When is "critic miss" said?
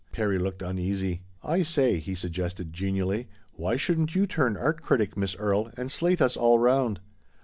4.81-5.35